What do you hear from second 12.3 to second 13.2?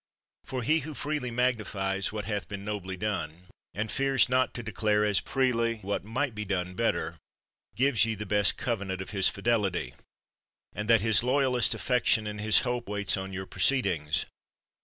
his hope waits